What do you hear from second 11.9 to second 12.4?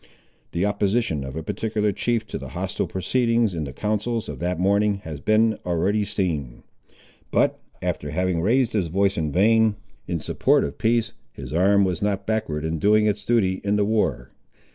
not